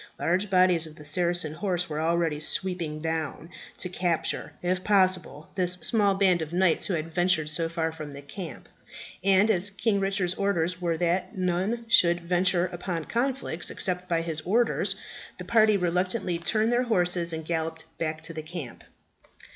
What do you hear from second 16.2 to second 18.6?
turned their horses and galloped back to the